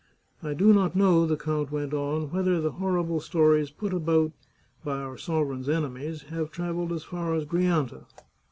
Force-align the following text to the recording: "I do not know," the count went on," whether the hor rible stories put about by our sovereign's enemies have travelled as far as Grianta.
"I 0.41 0.55
do 0.55 0.73
not 0.73 0.95
know," 0.95 1.27
the 1.27 1.37
count 1.37 1.71
went 1.71 1.93
on," 1.93 2.31
whether 2.31 2.59
the 2.59 2.71
hor 2.71 2.93
rible 2.93 3.21
stories 3.21 3.69
put 3.69 3.93
about 3.93 4.31
by 4.83 4.97
our 4.97 5.15
sovereign's 5.15 5.69
enemies 5.69 6.23
have 6.31 6.49
travelled 6.49 6.91
as 6.91 7.03
far 7.03 7.35
as 7.35 7.45
Grianta. 7.45 8.05